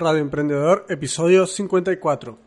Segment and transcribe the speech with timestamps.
[0.00, 2.38] Radio Emprendedor, episodio 54.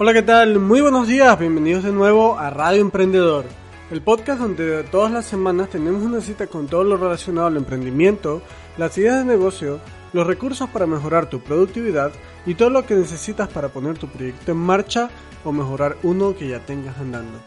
[0.00, 0.58] Hola, ¿qué tal?
[0.58, 3.44] Muy buenos días, bienvenidos de nuevo a Radio Emprendedor,
[3.90, 8.42] el podcast donde todas las semanas tenemos una cita con todo lo relacionado al emprendimiento,
[8.76, 9.80] las ideas de negocio,
[10.12, 12.12] los recursos para mejorar tu productividad
[12.44, 15.08] y todo lo que necesitas para poner tu proyecto en marcha
[15.44, 17.38] o mejorar uno que ya tengas andando.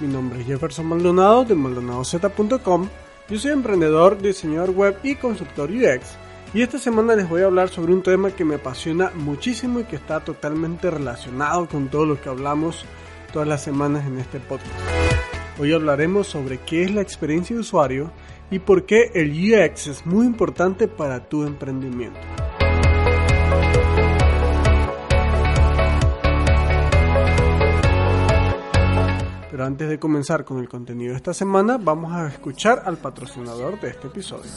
[0.00, 2.88] Mi nombre es Jefferson Maldonado de MaldonadoZ.com,
[3.28, 6.16] yo soy emprendedor, diseñador web y consultor UX
[6.52, 9.84] y esta semana les voy a hablar sobre un tema que me apasiona muchísimo y
[9.84, 12.84] que está totalmente relacionado con todo lo que hablamos
[13.32, 15.13] todas las semanas en este podcast.
[15.56, 18.10] Hoy hablaremos sobre qué es la experiencia de usuario
[18.50, 22.18] y por qué el UX es muy importante para tu emprendimiento.
[29.48, 33.80] Pero antes de comenzar con el contenido de esta semana, vamos a escuchar al patrocinador
[33.80, 34.50] de este episodio.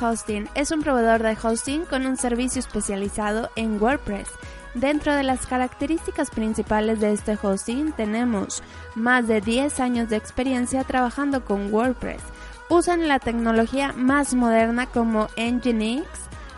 [0.00, 4.28] Hosting es un proveedor de hosting con un servicio especializado en WordPress
[4.74, 8.62] Dentro de las características principales de este hosting tenemos
[8.94, 12.22] más de 10 años de experiencia trabajando con WordPress.
[12.68, 16.06] Usan la tecnología más moderna como Nginx,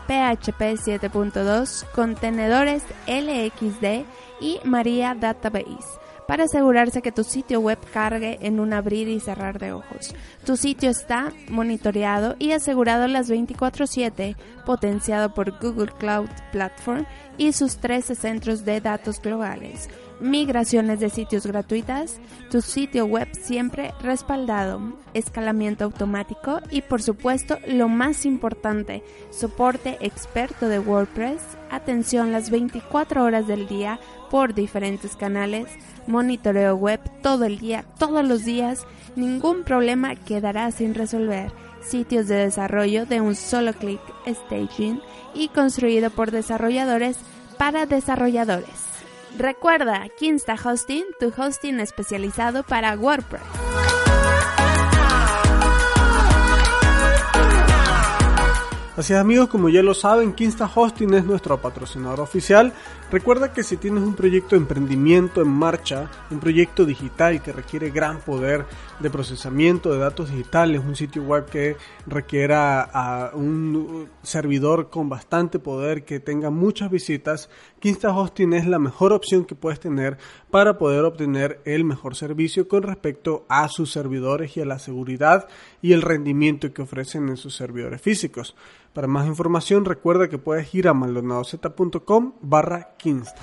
[0.07, 4.05] PHP 7.2, contenedores LXD
[4.41, 9.59] y Maria Database para asegurarse que tu sitio web cargue en un abrir y cerrar
[9.59, 10.15] de ojos.
[10.45, 17.05] Tu sitio está monitoreado y asegurado las 24/7, potenciado por Google Cloud Platform
[17.37, 19.89] y sus 13 centros de datos globales.
[20.21, 24.79] Migraciones de sitios gratuitas, tu sitio web siempre respaldado,
[25.13, 31.41] escalamiento automático y por supuesto lo más importante, soporte experto de WordPress,
[31.71, 33.99] atención las 24 horas del día
[34.31, 35.67] por diferentes canales,
[36.07, 38.87] monitoreo web todo el día, todos los días,
[39.17, 41.51] ningún problema quedará sin resolver.
[41.81, 45.01] Sitios de desarrollo de un solo clic, staging
[45.33, 47.17] y construido por desarrolladores
[47.57, 48.87] para desarrolladores.
[49.37, 54.00] Recuerda, Kinsta Hosting, tu hosting especializado para WordPress.
[59.01, 62.71] Así es amigos, como ya lo saben, Kinsta Hosting es nuestro patrocinador oficial.
[63.09, 67.89] Recuerda que si tienes un proyecto de emprendimiento en marcha, un proyecto digital que requiere
[67.89, 68.67] gran poder
[68.99, 75.57] de procesamiento de datos digitales, un sitio web que requiera a un servidor con bastante
[75.57, 77.49] poder que tenga muchas visitas,
[77.81, 80.19] Kinsta Hosting es la mejor opción que puedes tener
[80.51, 85.47] para poder obtener el mejor servicio con respecto a sus servidores y a la seguridad
[85.81, 88.55] y el rendimiento que ofrecen en sus servidores físicos.
[88.93, 93.41] Para más información recuerda que puedes ir a maldonadozcom barra Kinsta.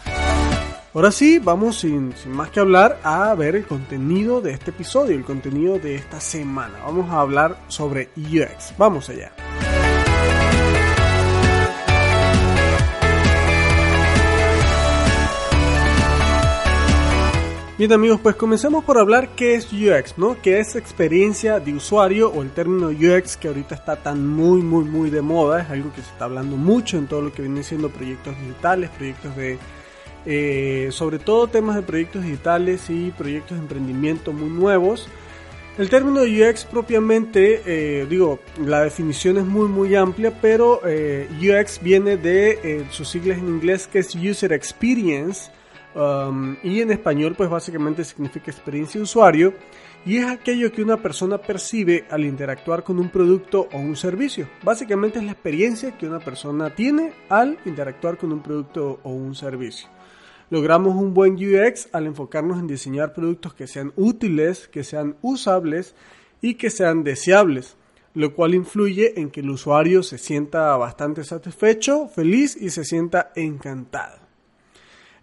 [0.95, 5.17] Ahora sí, vamos sin, sin, más que hablar a ver el contenido de este episodio,
[5.17, 6.79] el contenido de esta semana.
[6.85, 8.75] Vamos a hablar sobre UX.
[8.79, 9.33] Vamos allá.
[17.79, 20.37] Bien amigos, pues comencemos por hablar qué es UX, ¿no?
[20.43, 24.83] ¿Qué es experiencia de usuario o el término UX que ahorita está tan muy, muy,
[24.83, 25.63] muy de moda?
[25.63, 28.91] Es algo que se está hablando mucho en todo lo que vienen siendo proyectos digitales,
[28.91, 29.59] proyectos de...
[30.27, 35.09] Eh, sobre todo temas de proyectos digitales y proyectos de emprendimiento muy nuevos.
[35.79, 41.81] El término UX propiamente, eh, digo, la definición es muy muy amplia, pero eh, UX
[41.81, 45.53] viene de sus siglas en inglés que es User Experience
[46.63, 49.55] Y en español pues básicamente significa experiencia usuario
[50.07, 54.49] y es aquello que una persona percibe al interactuar con un producto o un servicio.
[54.63, 59.35] Básicamente es la experiencia que una persona tiene al interactuar con un producto o un
[59.35, 59.89] servicio.
[60.51, 65.95] Logramos un buen UX al enfocarnos en diseñar productos que sean útiles, que sean usables
[66.41, 67.77] y que sean deseables,
[68.15, 73.31] lo cual influye en que el usuario se sienta bastante satisfecho, feliz y se sienta
[73.35, 74.28] encantado.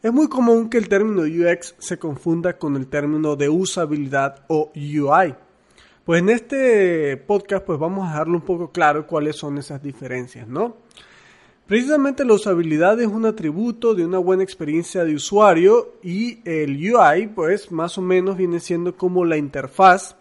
[0.06, 4.72] Es muy común que el término UX se confunda con el término de usabilidad o
[4.76, 5.34] UI.
[6.04, 10.48] Pues en este podcast pues vamos a dejarlo un poco claro cuáles son esas diferencias,
[10.48, 10.78] ¿no?
[11.66, 17.26] Precisamente la usabilidad es un atributo de una buena experiencia de usuario y el UI
[17.34, 20.16] pues más o menos viene siendo como la interfaz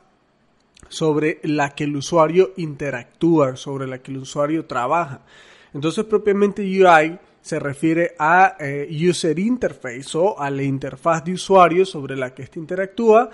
[0.89, 5.27] sobre la que el usuario interactúa, sobre la que el usuario trabaja.
[5.75, 11.85] Entonces, propiamente UI se refiere a eh, User Interface o a la interfaz de usuario
[11.85, 13.29] sobre la que éste interactúa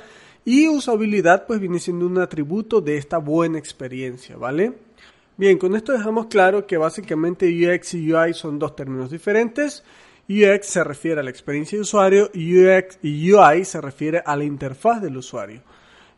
[0.45, 4.73] y usabilidad pues viene siendo un atributo de esta buena experiencia, ¿vale?
[5.37, 9.85] Bien, con esto dejamos claro que básicamente UX y UI son dos términos diferentes.
[10.29, 12.57] UX se refiere a la experiencia de usuario y,
[13.03, 15.63] y UI se refiere a la interfaz del usuario.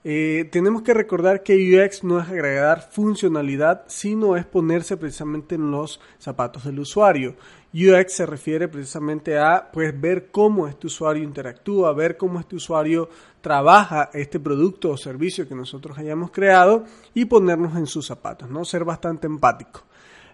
[0.05, 5.71] Eh, tenemos que recordar que UX no es agregar funcionalidad, sino es ponerse precisamente en
[5.71, 7.37] los zapatos del usuario.
[7.73, 13.09] UX se refiere precisamente a pues ver cómo este usuario interactúa, ver cómo este usuario
[13.41, 16.85] trabaja este producto o servicio que nosotros hayamos creado
[17.15, 18.65] y ponernos en sus zapatos, ¿no?
[18.65, 19.85] Ser bastante empático.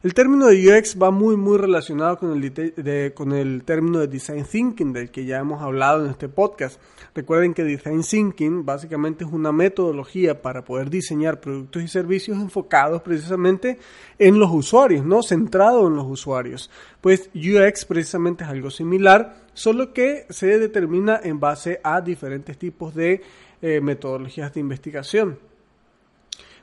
[0.01, 4.45] El término de UX va muy muy relacionado con el, con el término de Design
[4.45, 6.81] Thinking del que ya hemos hablado en este podcast.
[7.17, 13.03] Recuerden que Design Thinking básicamente es una metodología para poder diseñar productos y servicios enfocados
[13.03, 13.81] precisamente
[14.21, 15.21] en los usuarios, ¿no?
[15.25, 16.71] Centrado en los usuarios.
[17.01, 22.95] Pues UX precisamente es algo similar, solo que se determina en base a diferentes tipos
[22.95, 23.21] de
[23.61, 25.48] eh, metodologías de investigación.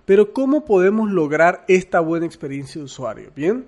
[0.06, 3.31] Pero ¿cómo podemos lograr esta buena experiencia de usuario?
[3.36, 3.66] Bien,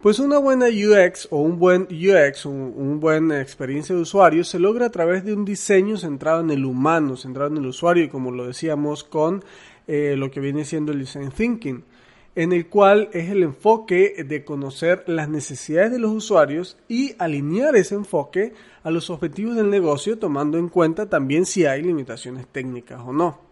[0.00, 4.58] pues una buena UX o un buen UX, un, un buena experiencia de usuario se
[4.58, 8.08] logra a través de un diseño centrado en el humano, centrado en el usuario, y
[8.08, 9.42] como lo decíamos con
[9.88, 11.82] eh, lo que viene siendo el design thinking,
[12.34, 17.74] en el cual es el enfoque de conocer las necesidades de los usuarios y alinear
[17.74, 18.52] ese enfoque
[18.82, 23.47] a los objetivos del negocio, tomando en cuenta también si hay limitaciones técnicas o no.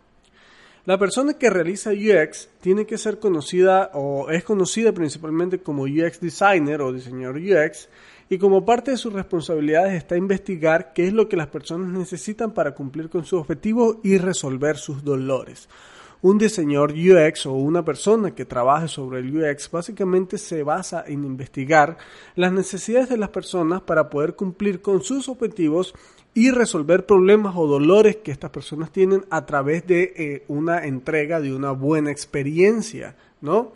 [0.86, 6.20] La persona que realiza UX tiene que ser conocida o es conocida principalmente como UX
[6.20, 7.88] designer o diseñador UX
[8.30, 12.54] y como parte de sus responsabilidades está investigar qué es lo que las personas necesitan
[12.54, 15.68] para cumplir con sus objetivos y resolver sus dolores.
[16.22, 21.24] Un diseñador UX o una persona que trabaje sobre el UX básicamente se basa en
[21.24, 21.98] investigar
[22.34, 25.94] las necesidades de las personas para poder cumplir con sus objetivos
[26.34, 31.40] y resolver problemas o dolores que estas personas tienen a través de eh, una entrega
[31.40, 33.72] de una buena experiencia, ¿no?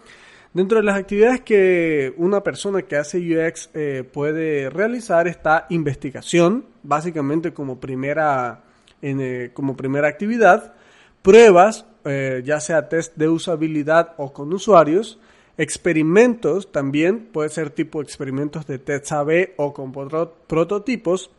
[0.52, 6.66] Dentro de las actividades que una persona que hace UX eh, puede realizar está investigación,
[6.82, 8.64] básicamente como primera,
[9.00, 10.74] eh, como primera actividad,
[11.22, 15.18] pruebas, ya sea test de usabilidad o con usuarios,
[15.58, 21.30] experimentos también, puede ser tipo experimentos de test AB o con prototipos,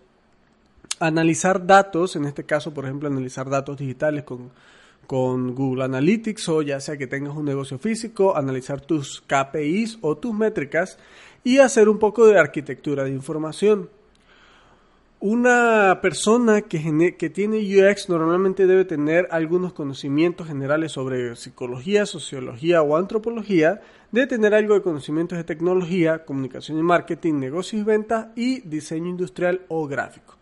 [1.00, 4.52] analizar datos, en este caso, por ejemplo, analizar datos digitales con,
[5.08, 10.18] con Google Analytics o ya sea que tengas un negocio físico, analizar tus KPIs o
[10.18, 10.98] tus métricas
[11.44, 13.90] y hacer un poco de arquitectura de información.
[15.24, 22.98] Una persona que, tiene UX normalmente debe tener algunos conocimientos generales sobre psicología, sociología o
[22.98, 23.82] antropología,
[24.12, 29.10] debe tener algo de conocimientos de tecnología, comunicación y marketing, negocios y ventas y diseño
[29.10, 30.38] industrial o gráfico.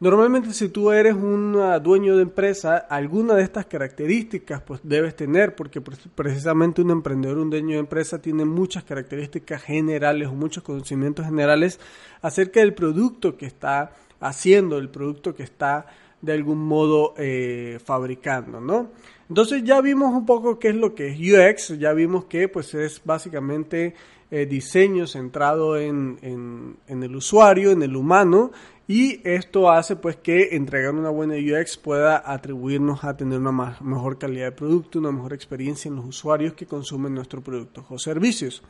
[0.00, 5.14] Normalmente si tú eres un ah, dueño de empresa, alguna de estas características pues debes
[5.14, 10.64] tener porque precisamente un emprendedor, un dueño de empresa tiene muchas características generales o muchos
[10.64, 11.78] conocimientos generales
[12.20, 15.86] acerca del producto que está haciendo, el producto que está
[16.22, 18.90] de algún modo eh, fabricando, ¿no?
[19.28, 22.74] Entonces ya vimos un poco qué es lo que es UX, ya vimos que pues
[22.74, 23.94] es básicamente
[24.30, 28.52] eh, diseño centrado en, en, el usuario, en el humano,
[28.88, 34.18] y esto hace pues que entregar una buena UX pueda atribuirnos a tener una mejor
[34.18, 38.62] calidad de producto, una mejor experiencia en los usuarios que consumen nuestros productos o servicios.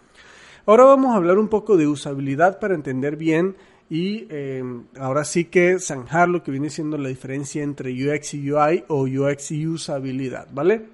[0.64, 3.56] Ahora vamos a hablar un poco de usabilidad para entender bien
[3.88, 8.50] y em, ahora sí que zanjar lo que viene siendo la diferencia entre UX y
[8.50, 10.86] UI o UX y usabilidad, ¿vale?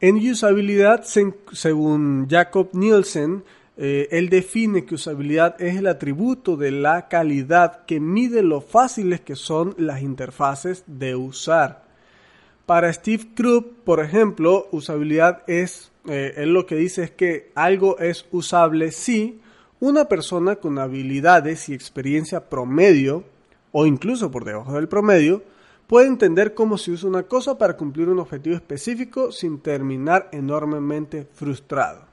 [0.00, 3.42] En usabilidad, según Jacob Nielsen,
[3.76, 9.20] eh, él define que usabilidad es el atributo de la calidad que mide lo fáciles
[9.20, 11.84] que son las interfaces de usar.
[12.66, 17.98] Para Steve Krupp, por ejemplo, usabilidad es, eh, él lo que dice es que algo
[17.98, 19.40] es usable si
[19.80, 23.24] una persona con habilidades y experiencia promedio,
[23.72, 25.42] o incluso por debajo del promedio,
[25.86, 31.26] puede entender cómo se usa una cosa para cumplir un objetivo específico sin terminar enormemente
[31.32, 32.06] frustrado.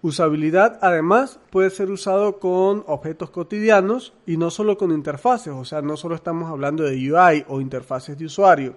[0.00, 5.82] Usabilidad además puede ser usado con objetos cotidianos y no solo con interfaces, o sea,
[5.82, 8.74] no solo estamos hablando de UI o interfaces de usuario.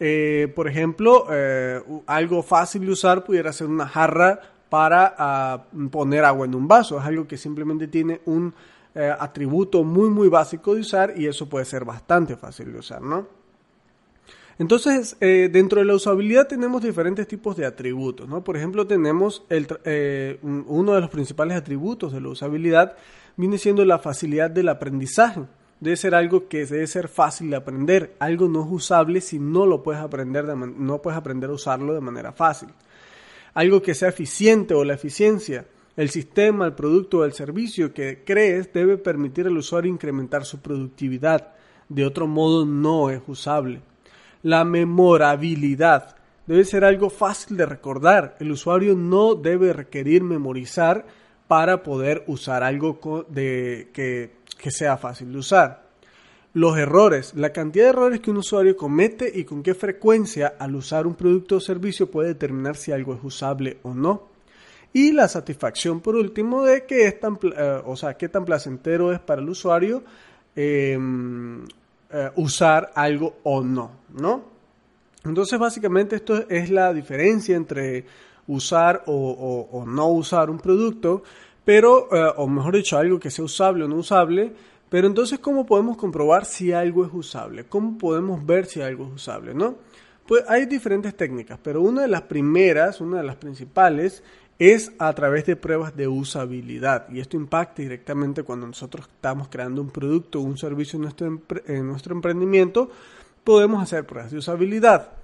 [0.00, 6.24] Eh, por ejemplo, eh, algo fácil de usar pudiera ser una jarra para ah, poner
[6.24, 6.98] agua en un vaso.
[6.98, 8.52] Es algo que simplemente tiene un
[8.94, 13.02] eh, atributo muy muy básico de usar y eso puede ser bastante fácil de usar,
[13.02, 13.38] ¿no?
[14.58, 18.42] Entonces, eh, dentro de la usabilidad tenemos diferentes tipos de atributos, ¿no?
[18.42, 22.96] Por ejemplo, tenemos eh, uno de los principales atributos de la usabilidad
[23.36, 25.42] viene siendo la facilidad del aprendizaje.
[25.78, 28.16] Debe ser algo que debe ser fácil de aprender.
[28.18, 32.00] Algo no es usable si no lo puedes aprender, no puedes aprender a usarlo de
[32.00, 32.68] manera fácil.
[33.58, 35.66] Algo que sea eficiente o la eficiencia.
[35.96, 40.60] El sistema, el producto o el servicio que crees debe permitir al usuario incrementar su
[40.60, 41.54] productividad.
[41.88, 43.80] De otro modo no es usable.
[44.44, 46.14] La memorabilidad
[46.46, 48.36] debe ser algo fácil de recordar.
[48.38, 51.04] El usuario no debe requerir memorizar
[51.48, 55.87] para poder usar algo de, que, que sea fácil de usar.
[56.58, 60.74] Los errores, la cantidad de errores que un usuario comete y con qué frecuencia al
[60.74, 64.24] usar un producto o servicio puede determinar si algo es usable o no.
[64.92, 69.12] Y la satisfacción, por último, de que es tan, eh, o sea, qué tan placentero
[69.12, 70.02] es para el usuario
[70.56, 71.62] em,
[72.10, 74.42] eh, usar algo o no, ¿no?
[75.24, 78.04] Entonces, básicamente, esto es la diferencia entre
[78.48, 81.22] usar o, no usar un producto,
[81.64, 84.52] pero, eh, o mejor dicho, algo que sea usable o no usable.
[84.90, 87.64] Pero entonces, ¿cómo podemos comprobar si algo es usable?
[87.64, 89.76] ¿Cómo podemos ver si algo es usable, no?
[90.26, 94.22] Pues hay diferentes técnicas, pero una de las primeras, una de las principales,
[94.58, 99.80] es a través de pruebas de usabilidad y esto impacta directamente cuando nosotros estamos creando
[99.80, 102.90] un producto o un servicio en nuestro, en nuestro emprendimiento,
[103.44, 105.17] podemos hacer pruebas de usabilidad.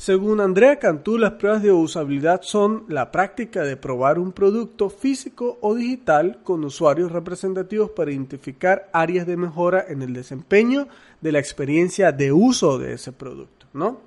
[0.00, 5.58] Según Andrea Cantú, las pruebas de usabilidad son la práctica de probar un producto físico
[5.60, 10.88] o digital con usuarios representativos para identificar áreas de mejora en el desempeño
[11.20, 14.00] de la experiencia de uso de ese producto, ¿no?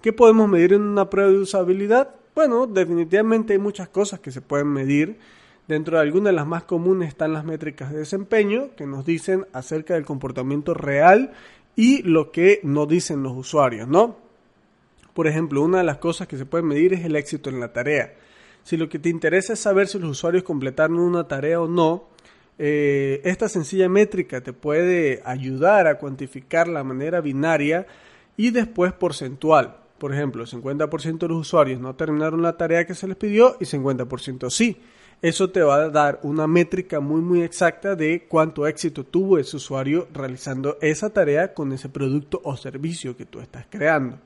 [0.00, 2.14] ¿Qué podemos medir en una prueba de usabilidad?
[2.34, 5.18] Bueno, definitivamente hay muchas cosas que se pueden medir.
[5.68, 9.44] Dentro de algunas de las más comunes están las métricas de desempeño, que nos dicen
[9.52, 11.32] acerca del comportamiento real
[11.76, 14.24] y lo que no dicen los usuarios, ¿no?
[15.16, 17.72] Por ejemplo, una de las cosas que se puede medir es el éxito en la
[17.72, 18.12] tarea.
[18.62, 22.10] Si lo que te interesa es saber si los usuarios completaron una tarea o no,
[22.58, 27.86] eh, esta sencilla métrica te puede ayudar a cuantificar la manera binaria
[28.36, 29.78] y después porcentual.
[29.96, 33.64] Por ejemplo, 50% de los usuarios no terminaron la tarea que se les pidió y
[33.64, 34.76] 50% sí.
[35.22, 39.56] Eso te va a dar una métrica muy muy exacta de cuánto éxito tuvo ese
[39.56, 44.18] usuario realizando esa tarea con ese producto o servicio que tú estás creando.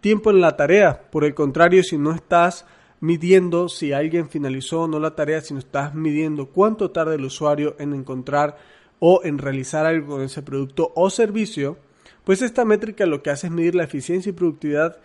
[0.00, 2.66] Tiempo en la tarea, por el contrario, si no estás
[3.00, 7.24] midiendo si alguien finalizó o no la tarea, si no estás midiendo cuánto tarda el
[7.24, 8.56] usuario en encontrar
[8.98, 11.76] o en realizar algo con ese producto o servicio,
[12.24, 14.98] pues esta métrica lo que hace es medir la eficiencia y productividad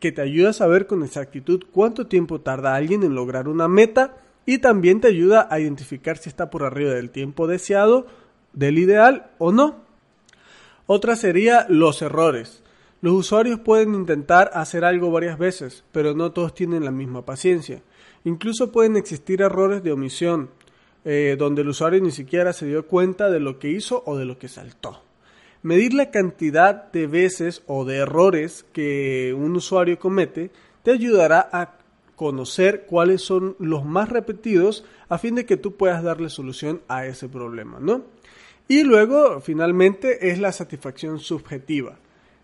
[0.00, 4.16] que te ayuda a saber con exactitud cuánto tiempo tarda alguien en lograr una meta
[4.46, 8.06] y también te ayuda a identificar si está por arriba del tiempo deseado,
[8.52, 9.84] del ideal o no.
[10.86, 12.62] Otra sería los errores.
[13.02, 17.82] Los usuarios pueden intentar hacer algo varias veces, pero no todos tienen la misma paciencia.
[18.24, 20.50] Incluso pueden existir errores de omisión,
[21.04, 24.24] eh, donde el usuario ni siquiera se dio cuenta de lo que hizo o de
[24.24, 25.02] lo que saltó.
[25.62, 30.50] Medir la cantidad de veces o de errores que un usuario comete
[30.82, 31.76] te ayudará a
[32.16, 37.06] conocer cuáles son los más repetidos a fin de que tú puedas darle solución a
[37.06, 38.02] ese problema, ¿no?
[38.68, 41.98] Y luego, finalmente, es la satisfacción subjetiva.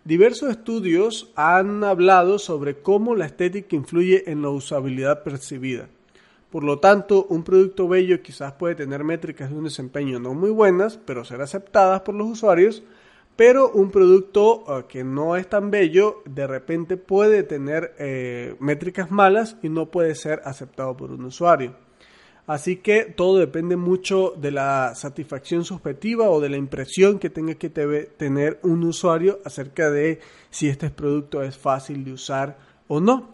[0.05, 5.87] Diversos estudios han hablado sobre cómo la estética influye en la usabilidad percibida.
[6.51, 10.49] Por lo tanto, un producto bello quizás puede tener métricas de un desempeño no muy
[10.49, 12.83] buenas, pero ser aceptadas por los usuarios,
[13.37, 19.09] pero un producto eh, que no es tan bello de repente puede tener eh, métricas
[19.09, 21.75] malas y no puede ser aceptado por un usuario.
[22.45, 27.55] Así que todo depende mucho de la satisfacción subjetiva o de la impresión que tenga
[27.55, 30.19] que tener un usuario acerca de
[30.49, 32.57] si este producto es fácil de usar
[32.89, 33.29] o no.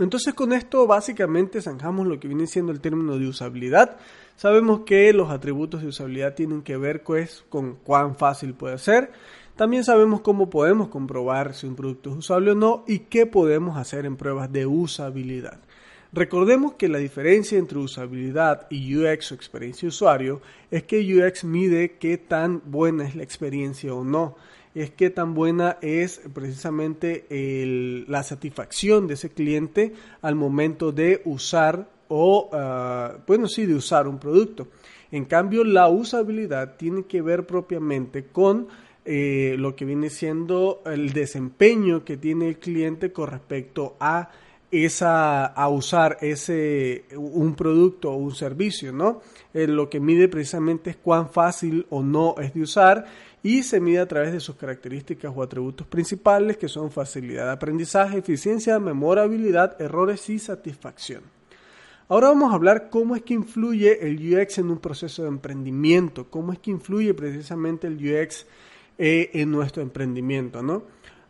[0.00, 3.96] Entonces con esto básicamente zanjamos lo que viene siendo el término de usabilidad.
[4.34, 9.12] Sabemos que los atributos de usabilidad tienen que ver pues, con cuán fácil puede ser.
[9.54, 13.76] También sabemos cómo podemos comprobar si un producto es usable o no y qué podemos
[13.76, 15.60] hacer en pruebas de usabilidad.
[16.12, 20.40] Recordemos que la diferencia entre usabilidad y UX o experiencia de usuario
[20.70, 24.36] es que UX mide qué tan buena es la experiencia o no
[24.74, 27.26] es qué tan buena es precisamente
[28.08, 34.08] la satisfacción de ese cliente al momento de usar o, ah, bueno, sí, de usar
[34.08, 34.68] un producto.
[35.12, 38.66] En cambio, la usabilidad tiene que ver propiamente con
[39.04, 44.30] eh, lo que viene siendo el desempeño que tiene el cliente con respecto a
[44.70, 49.20] esa a usar ese un producto o un servicio, ¿no?
[49.52, 53.06] Eh, lo que mide precisamente es cuán fácil o no es de usar
[53.42, 57.52] y se mide a través de sus características o atributos principales que son facilidad de
[57.52, 61.22] aprendizaje, eficiencia, memorabilidad, errores y satisfacción.
[62.08, 66.28] Ahora vamos a hablar cómo es que influye el UX en un proceso de emprendimiento,
[66.28, 68.46] cómo es que influye precisamente el UX
[68.98, 70.82] eh, en nuestro emprendimiento, ¿no?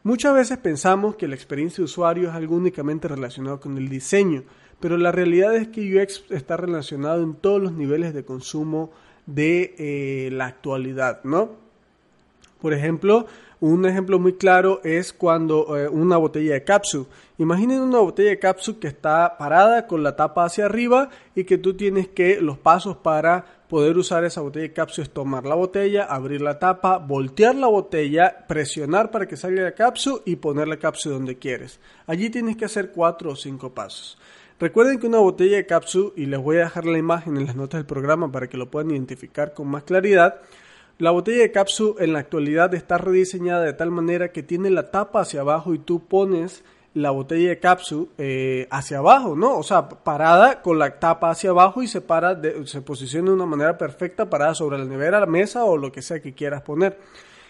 [0.02, 4.44] Muchas veces pensamos que la experiencia de usuario es algo únicamente relacionado con el diseño,
[4.80, 8.90] pero la realidad es que UX está relacionado en todos los niveles de consumo
[9.26, 11.50] de eh, la actualidad, ¿no?
[12.62, 13.26] Por ejemplo,
[13.60, 17.06] un ejemplo muy claro es cuando eh, una botella de capsu.
[17.36, 21.58] Imaginen una botella de capsu que está parada con la tapa hacia arriba y que
[21.58, 25.54] tú tienes que los pasos para poder usar esa botella de capsu es tomar la
[25.54, 30.66] botella, abrir la tapa, voltear la botella, presionar para que salga la capsu y poner
[30.66, 31.78] la capsu donde quieres.
[32.08, 34.18] Allí tienes que hacer cuatro o cinco pasos.
[34.58, 37.54] Recuerden que una botella de capsu, y les voy a dejar la imagen en las
[37.54, 40.40] notas del programa para que lo puedan identificar con más claridad,
[40.98, 44.90] la botella de capsu en la actualidad está rediseñada de tal manera que tiene la
[44.90, 49.56] tapa hacia abajo y tú pones la botella de capsu eh, hacia abajo, ¿no?
[49.56, 53.46] O sea, parada con la tapa hacia abajo y se para, se posiciona de una
[53.46, 56.98] manera perfecta parada sobre la nevera, la mesa o lo que sea que quieras poner.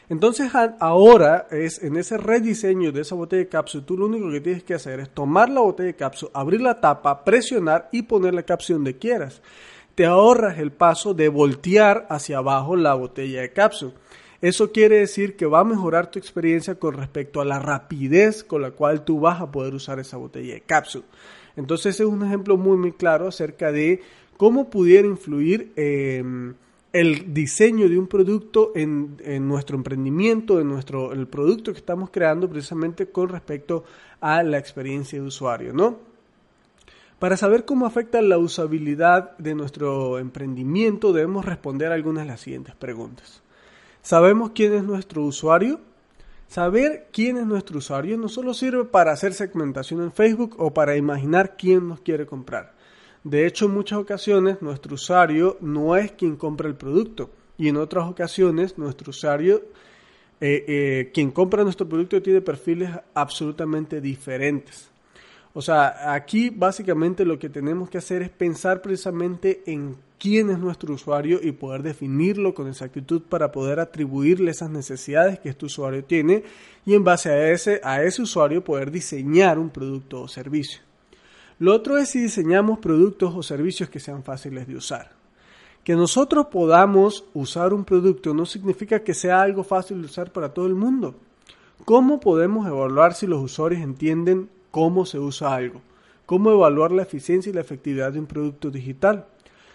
[0.09, 4.41] Entonces ahora es en ese rediseño de esa botella de capsu, tú lo único que
[4.41, 8.35] tienes que hacer es tomar la botella de capsu, abrir la tapa, presionar y poner
[8.35, 9.41] la capsu donde quieras
[10.01, 13.93] te ahorras el paso de voltear hacia abajo la botella de cápsula.
[14.43, 18.63] Eso quiere decir que va a mejorar tu experiencia con respecto a la rapidez con
[18.63, 21.05] la cual tú vas a poder usar esa botella de cápsula.
[21.57, 24.01] Entonces es un ejemplo muy muy claro acerca de
[24.39, 26.55] cómo pudiera influir em,
[26.93, 32.49] el diseño de un producto en, nuestro emprendimiento, en nuestro el producto que estamos creando
[32.49, 33.85] precisamente con respecto
[34.23, 35.99] a la experiencia de usuario, ¿no?
[37.19, 42.75] Para saber cómo afecta la usabilidad de nuestro emprendimiento debemos responder algunas de las siguientes
[42.75, 43.43] preguntas.
[44.03, 45.81] ¿Sabemos quién es nuestro usuario?
[46.49, 50.97] Saber quién es nuestro usuario no solo sirve para hacer segmentación en Facebook o para
[50.97, 52.75] imaginar quién nos quiere comprar.
[53.23, 57.77] De hecho, en muchas ocasiones nuestro usuario no es quien compra el producto y en
[57.77, 59.63] otras ocasiones nuestro usuario,
[60.41, 64.91] eh, eh, quien compra nuestro producto tiene perfiles absolutamente diferentes.
[65.53, 70.59] O sea, aquí básicamente lo que tenemos que hacer es pensar precisamente en quién es
[70.59, 76.05] nuestro usuario y poder definirlo con exactitud para poder atribuirle esas necesidades que este usuario
[76.05, 76.45] tiene
[76.87, 80.83] y en base a ese, a ese usuario poder diseñar un producto o servicio.
[81.59, 85.11] Lo otro es si diseñamos productos o servicios que sean fáciles de usar.
[85.83, 90.53] Que nosotros podamos usar un producto no significa que sea algo fácil de usar para
[90.53, 91.15] todo el mundo.
[91.85, 95.81] ¿Cómo podemos evaluar si los usuarios entienden cómo se usa algo,
[96.27, 99.27] cómo evaluar la eficiencia y la efectividad de un producto digital.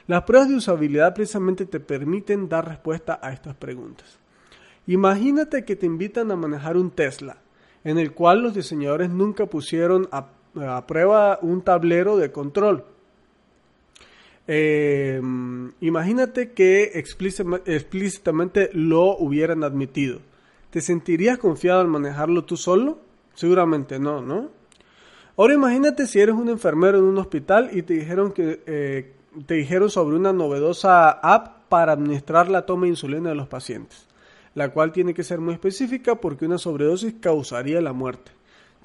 [0.08, 4.20] Las pruebas de usabilidad precisamente te permiten dar respuesta a estas preguntas.
[4.88, 7.38] Imagínate que te invitan a manejar un Tesla,
[7.84, 10.28] en el cual los diseñadores nunca pusieron a,
[10.86, 12.86] prueba un tablero de control.
[14.48, 20.20] Em, imagínate que explícitamente lo hubieran admitido.
[20.70, 23.00] ¿Te sentirías confiado al manejarlo tú solo?
[23.34, 24.52] Seguramente no, ¿no?
[25.36, 29.15] Ahora imagínate si eres un enfermero en un hospital y te dijeron que eh,
[29.46, 34.08] te dijeron sobre una novedosa app para administrar la toma de insulina de los pacientes,
[34.54, 38.32] la cual tiene que ser muy específica porque una sobredosis causaría la muerte.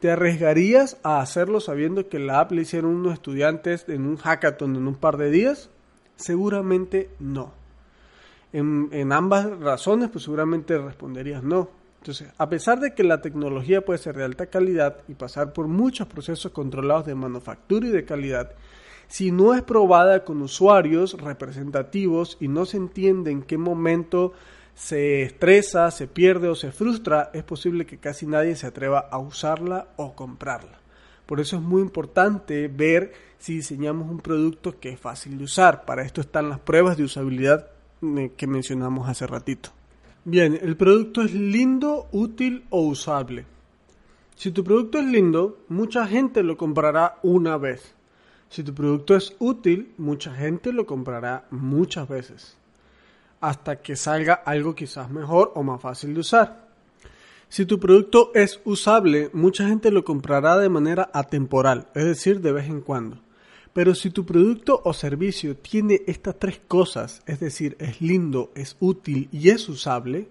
[0.00, 4.76] ¿Te arriesgarías a hacerlo sabiendo que la app le hicieron unos estudiantes en un hackathon
[4.76, 5.68] en un par de días?
[6.16, 7.52] Seguramente no.
[8.52, 11.68] En, en ambas razones, pues seguramente responderías no.
[12.00, 15.68] Entonces, a pesar de que la tecnología puede ser de alta calidad y pasar por
[15.68, 18.52] muchos procesos controlados de manufactura y de calidad,
[19.10, 24.32] si no es probada con usuarios representativos y no se entiende en qué momento
[24.76, 29.18] se estresa, se pierde o se frustra, es posible que casi nadie se atreva a
[29.18, 30.78] usarla o comprarla.
[31.26, 35.84] Por eso es muy importante ver si diseñamos un producto que es fácil de usar.
[35.84, 37.66] Para esto están las pruebas de usabilidad
[38.02, 39.70] eh, que mencionamos hace ratito.
[40.24, 43.44] Bien, el producto es lindo, útil o usable.
[44.36, 47.96] Si tu producto es lindo, mucha gente lo comprará una vez.
[48.50, 52.56] Si tu producto es útil, mucha gente lo comprará muchas veces.
[53.40, 56.68] Hasta que salga algo quizás mejor o más fácil de usar.
[57.48, 62.52] Si tu producto es usable, mucha gente lo comprará de manera atemporal, es decir, de
[62.52, 63.18] vez en cuando.
[63.72, 68.76] Pero si tu producto o servicio tiene estas tres cosas, es decir, es lindo, es
[68.80, 70.28] útil y es usable,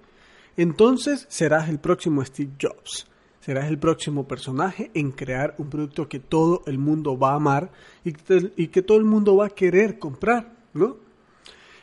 [0.58, 3.08] entonces serás el próximo Steve Jobs.
[3.40, 7.72] Serás el próximo personaje en crear un producto que todo el mundo va a amar
[8.04, 8.14] y
[8.68, 10.98] que, todo el mundo va a querer comprar, ¿no?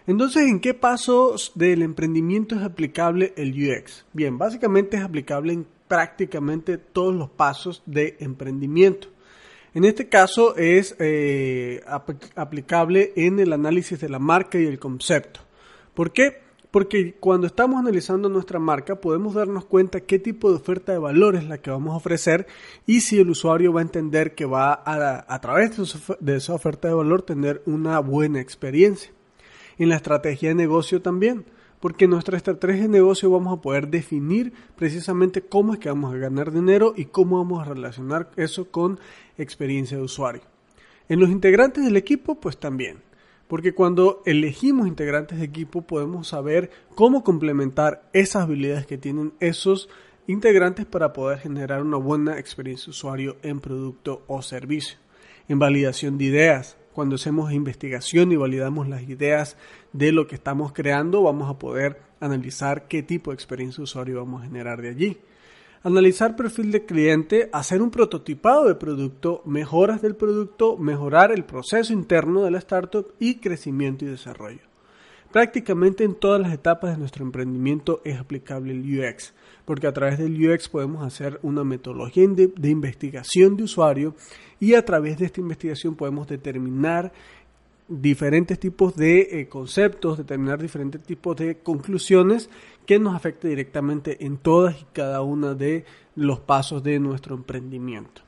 [0.06, 4.04] Entonces, ¿en qué pasos del emprendimiento es aplicable el UX?
[4.12, 9.08] Bien, básicamente es aplicable en prácticamente todos los pasos de emprendimiento.
[9.74, 11.82] En este caso es eh,
[12.34, 15.40] aplicable en el análisis de la marca y el concepto.
[15.92, 16.45] ¿Por qué?
[16.76, 21.34] Porque cuando estamos analizando nuestra marca podemos darnos cuenta qué tipo de oferta de valor
[21.34, 22.46] es la que vamos a ofrecer
[22.86, 25.70] y si el usuario va a entender que va a, a través
[26.20, 29.10] de esa oferta de valor tener una buena experiencia.
[29.78, 31.46] En la estrategia de negocio también
[31.80, 36.12] porque en nuestra estrategia de negocio vamos a poder definir precisamente cómo es que vamos
[36.12, 39.00] a ganar dinero y cómo vamos a relacionar eso con
[39.38, 40.42] experiencia de usuario.
[41.08, 42.98] En los integrantes del equipo, pues también,
[43.48, 49.88] porque cuando elegimos integrantes de equipo podemos saber cómo complementar esas habilidades que tienen esos
[50.26, 54.98] integrantes para poder generar una buena experiencia de usuario en producto o servicio.
[55.48, 59.56] En validación de ideas, cuando hacemos investigación y validamos las ideas
[59.92, 64.16] de lo que estamos creando, vamos a poder analizar qué tipo de experiencia de usuario
[64.16, 65.18] vamos a generar de allí.
[65.86, 71.92] Analizar perfil de cliente, hacer un prototipado de producto, mejoras del producto, mejorar el proceso
[71.92, 74.62] interno de la startup y crecimiento y desarrollo.
[75.30, 79.32] Prácticamente en todas las etapas de nuestro emprendimiento es aplicable el UX,
[79.64, 84.16] porque a través del UX podemos hacer una metodología de, investigación de usuario
[84.58, 87.12] y a través de esta investigación podemos determinar
[87.86, 92.50] diferentes tipos de eh, conceptos, determinar diferentes tipos de conclusiones
[92.86, 98.22] que nos afecten directamente en todas y cada una de los pasos de nuestro emprendimiento.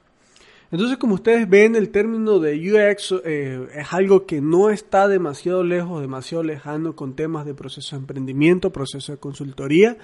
[0.71, 5.65] Entonces, como ustedes ven, el término de UX eh, es algo que no está demasiado
[5.65, 9.97] lejos, demasiado lejano con temas de proceso de emprendimiento, proceso de consultoría.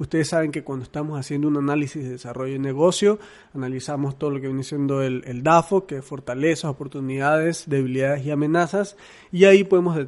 [0.00, 3.18] Ustedes saben que cuando estamos haciendo un análisis de desarrollo de negocio,
[3.52, 8.96] analizamos todo lo que viene siendo el, DAFO, que es fortalezas, oportunidades, debilidades y amenazas,
[9.30, 9.98] y ahí podemos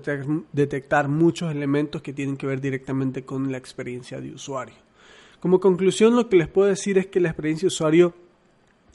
[0.53, 4.77] detectar muchos elementos que tienen que ver directamente con la experiencia de usuario.
[5.41, 8.15] Como conclusión, lo que les puedo decir es que la experiencia de usuario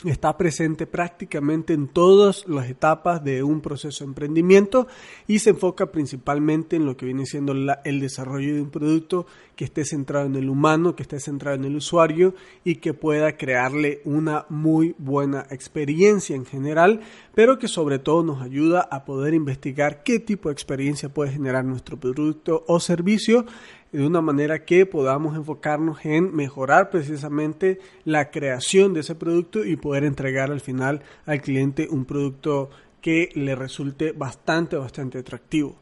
[0.05, 4.87] está presente prácticamente en todas las etapas de un proceso de emprendimiento
[5.25, 9.65] y se enfoca principalmente en lo que viene siendo el desarrollo de un producto que
[9.65, 14.01] esté centrado en el humano, que esté centrado en el usuario y que pueda crearle
[14.05, 17.01] una muy buena experiencia en general,
[17.33, 21.65] pero que sobre todo nos ayuda a poder investigar qué tipo de experiencia puede generar
[21.65, 23.45] nuestro producto o servicio
[23.91, 29.75] de una manera que podamos enfocarnos en mejorar precisamente la creación de ese producto y
[29.75, 32.69] poder entregar al final al cliente un producto
[33.01, 35.77] que le resulte bastante, bastante atractivo.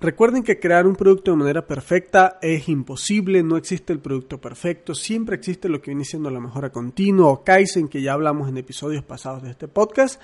[0.00, 4.94] Recuerden que crear un producto de manera perfecta es imposible, no existe el producto perfecto,
[4.94, 8.56] siempre existe lo que viene siendo la mejora continua o Kaizen, que ya hablamos en
[8.56, 10.18] episodios pasados de este podcast,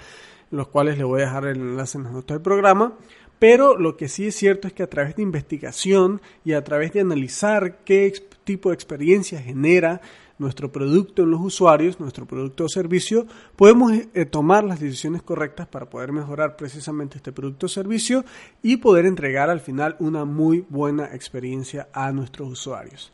[0.50, 2.94] los cuales le voy a dejar el enlace en las notas del programa.
[3.38, 6.92] Pero lo que sí es cierto es que a través de investigación y a través
[6.92, 8.12] de analizar qué
[8.44, 10.00] tipo de experiencia genera
[10.38, 15.66] nuestro producto en los usuarios, nuestro producto o servicio, podemos eh, tomar las decisiones correctas
[15.66, 18.24] para poder mejorar precisamente este producto o servicio
[18.62, 23.12] y poder entregar al final una muy buena experiencia a nuestros usuarios.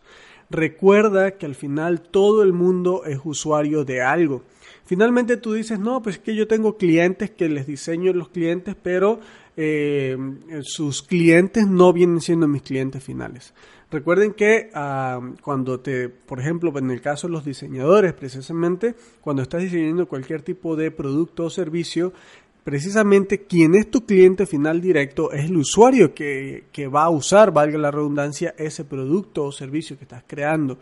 [0.51, 4.43] Recuerda que al final todo el mundo es usuario de algo.
[4.85, 9.21] Finalmente tú dices, no, pues que yo tengo clientes que les diseño los clientes, pero
[9.57, 10.17] eh,
[10.63, 13.53] sus clientes no vienen siendo mis clientes finales.
[13.91, 19.43] Recuerden que ah, cuando te, por ejemplo, en el caso de los diseñadores, precisamente, cuando
[19.43, 22.15] estás diseñando cualquier tipo de producto o servicio,
[22.65, 27.53] precisamente quien es tu cliente final directo es el usuario que, que va a usar,
[27.53, 30.79] valga la redundancia, ese producto o servicio que estás creando.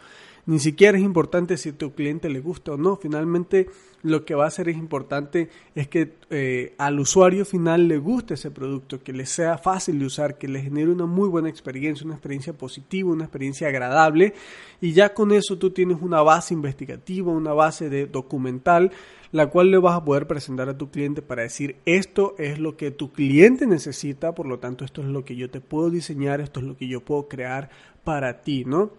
[0.51, 2.97] Ni siquiera es importante si tu cliente le gusta o no.
[2.97, 3.69] Finalmente,
[4.03, 8.35] lo que va a ser es importante es que eh, al usuario final le guste
[8.35, 12.05] ese producto, que le sea fácil de usar, que le genere una muy buena experiencia,
[12.05, 14.35] una experiencia positiva, una experiencia agradable.
[14.81, 18.91] Y ya con eso tú tienes una base investigativa, una base de documental,
[19.31, 22.77] la cual le vas a poder presentar a tu cliente para decir esto es lo
[22.77, 26.41] que tu cliente necesita, por lo tanto esto es lo que yo te puedo diseñar,
[26.41, 27.71] esto es lo que yo puedo crear
[28.03, 28.91] para ti, ¿no?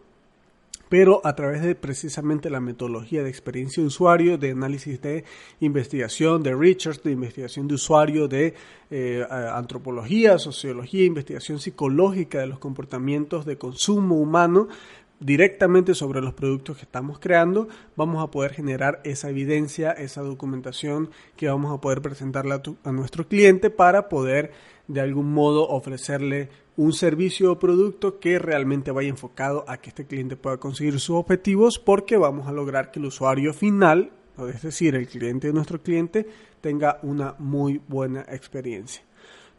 [0.91, 5.23] Pero a través de precisamente la metodología de experiencia de usuario, de análisis de
[5.61, 8.55] investigación, de research, de investigación de usuario, de
[8.89, 14.67] eh, antropología, sociología, investigación psicológica de los comportamientos de consumo humano,
[15.21, 21.09] directamente sobre los productos que estamos creando, vamos a poder generar esa evidencia, esa documentación
[21.37, 24.51] que vamos a poder presentarle a, a nuestro cliente para poder
[24.89, 26.49] de algún modo ofrecerle
[26.81, 31.15] un servicio o producto que realmente vaya enfocado a que este cliente pueda conseguir sus
[31.15, 34.09] objetivos porque vamos a lograr que el usuario final,
[34.51, 36.25] es decir, el cliente de nuestro cliente,
[36.59, 39.03] tenga una muy buena experiencia.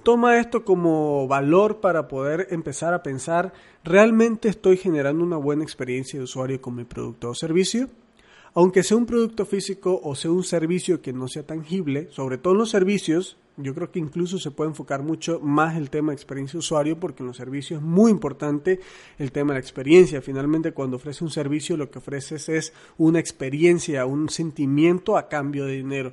[0.03, 3.53] Toma esto como valor para poder empezar a pensar,
[3.85, 7.89] ¿realmente estoy generando una buena experiencia de usuario con mi producto o servicio?
[8.55, 12.53] Aunque sea un producto físico o sea un servicio que no sea tangible, sobre todo
[12.53, 16.17] en los servicios, yo creo que incluso se puede enfocar mucho más el tema de
[16.17, 18.81] experiencia usuario porque en los servicios es muy importante
[19.19, 20.21] el tema de la experiencia.
[20.21, 25.65] Finalmente, cuando ofrece un servicio, lo que ofreces es una experiencia, un sentimiento a cambio
[25.65, 26.13] de dinero.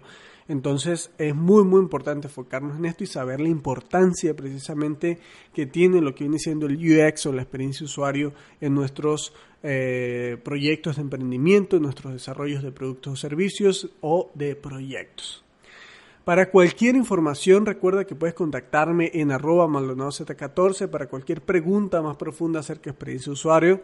[0.49, 5.19] Entonces es muy muy importante enfocarnos en esto y saber la importancia precisamente
[5.53, 9.31] que tiene lo que viene siendo el UX o la experiencia de usuario en nuestros
[9.63, 15.43] eh, proyectos de emprendimiento, en nuestros desarrollos de productos o servicios o de proyectos.
[16.25, 22.59] Para cualquier información recuerda que puedes contactarme en arroba maldonado14 para cualquier pregunta más profunda
[22.59, 23.81] acerca de experiencia de usuario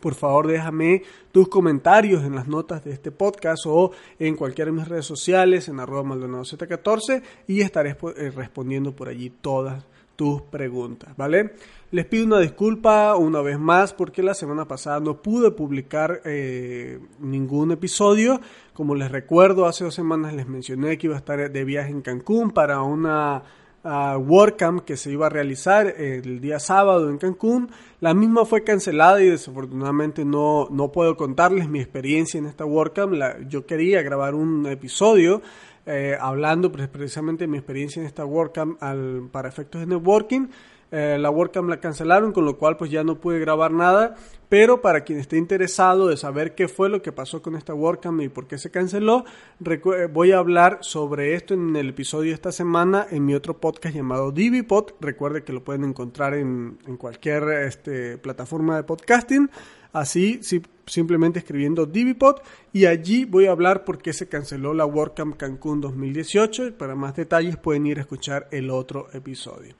[0.00, 4.76] por favor, déjame tus comentarios en las notas de este podcast o en cualquiera de
[4.76, 9.84] mis redes sociales, en arroba maldonado 14 y estaré eh, respondiendo por allí todas
[10.16, 11.54] tus preguntas, ¿vale?
[11.90, 16.98] Les pido una disculpa una vez más porque la semana pasada no pude publicar eh,
[17.20, 18.40] ningún episodio.
[18.72, 22.02] Como les recuerdo, hace dos semanas les mencioné que iba a estar de viaje en
[22.02, 23.44] Cancún para una
[23.84, 27.70] uh, WordCamp que se iba a realizar el día sábado en Cancún.
[28.00, 33.14] La misma fue cancelada y desafortunadamente no, no puedo contarles mi experiencia en esta WordCamp.
[33.48, 35.42] yo quería grabar un episodio
[35.86, 40.48] eh, hablando precisamente de mi experiencia en esta WordCamp al, para efectos de networking.
[40.90, 44.14] Eh, la WordCamp la cancelaron, con lo cual pues ya no pude grabar nada.
[44.48, 48.20] Pero para quien esté interesado de saber qué fue lo que pasó con esta WordCamp
[48.20, 49.24] y por qué se canceló,
[49.68, 53.58] eh, voy a hablar sobre esto en el episodio de esta semana en mi otro
[53.58, 54.92] podcast llamado DiviPod.
[55.00, 59.50] Recuerde que lo pueden encontrar en, cualquier este, plataforma de podcasting.
[59.94, 60.40] Así,
[60.86, 62.40] simplemente escribiendo DiviPod
[62.72, 66.76] y allí voy a hablar por qué se canceló la WordCamp Cancún 2018.
[66.76, 69.76] Para más detalles pueden ir a escuchar el otro episodio.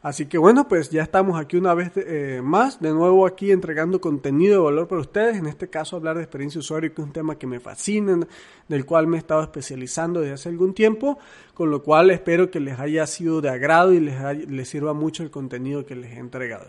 [0.00, 4.00] Así que bueno, pues ya estamos aquí una vez eh, más, de nuevo aquí entregando
[4.00, 7.12] contenido de valor para ustedes, en este caso hablar de experiencia usuario, que es un
[7.12, 8.18] tema que me fascina,
[8.68, 11.18] del cual me he estado especializando desde hace algún tiempo,
[11.52, 15.22] con lo cual espero que les haya sido de agrado y les, les sirva mucho
[15.24, 16.68] el contenido que les he entregado.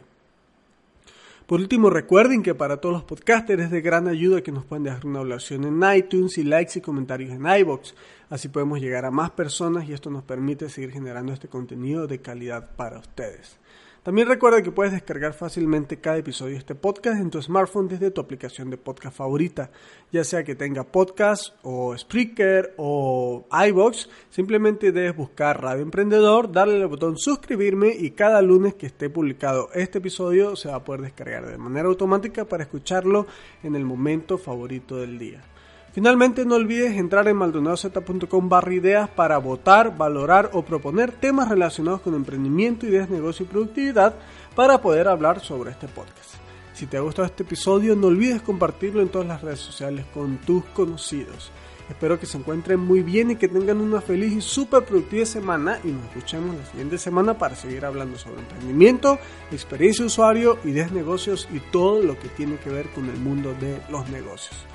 [1.50, 4.84] Por último, recuerden que para todos los podcasters es de gran ayuda que nos pueden
[4.84, 7.96] dejar una evaluación en iTunes y likes y comentarios en iBox.
[8.30, 12.22] Así podemos llegar a más personas y esto nos permite seguir generando este contenido de
[12.22, 13.58] calidad para ustedes.
[14.04, 18.12] También recuerda que puedes descargar fácilmente cada episodio de este podcast en tu smartphone desde
[18.12, 19.72] tu aplicación de podcast favorita,
[20.10, 26.82] ya sea que tenga podcast o Spreaker o iBox, simplemente debes buscar Radio Emprendedor, darle
[26.82, 31.02] al botón suscribirme y cada lunes que esté publicado este episodio se va a poder
[31.02, 33.28] descargar de manera automática para escucharlo
[33.64, 35.44] en el momento favorito del día.
[35.92, 42.02] Finalmente, no olvides entrar en maldonadoscom barra ideas para votar, valorar o proponer temas relacionados
[42.02, 44.14] con emprendimiento, ideas, negocio y productividad
[44.56, 46.36] para poder hablar sobre este podcast.
[46.74, 50.38] Si te ha gustado este episodio, no olvides compartirlo en todas las redes sociales con
[50.38, 51.52] tus conocidos.
[51.90, 55.80] Espero que se encuentren muy bien y que tengan una feliz y súper productiva semana
[55.84, 59.18] y nos escuchemos la siguiente semana para seguir hablando sobre emprendimiento,
[59.52, 63.56] experiencia de usuario, ideas, negocios y todo lo que tiene que ver con el mundo
[63.60, 64.69] de los negocios.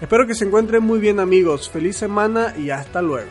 [0.00, 1.68] Espero que se encuentren muy bien amigos.
[1.68, 3.28] Feliz semana y hasta luego.